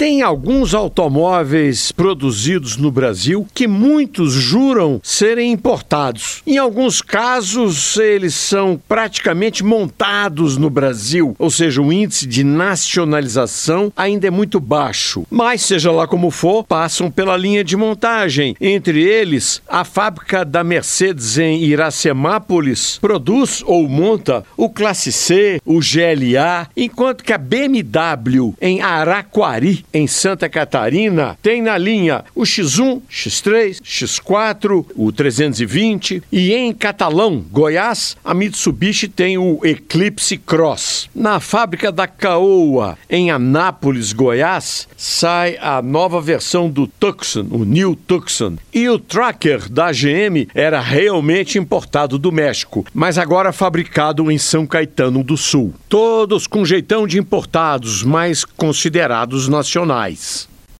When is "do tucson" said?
46.70-47.46